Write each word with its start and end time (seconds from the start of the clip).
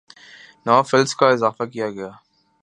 نو 0.65 0.75
فلس 0.89 1.11
کا 1.19 1.27
اضافہ 1.29 1.63
کیا 1.73 1.87
گیا 1.89 2.07
ہے 2.07 2.19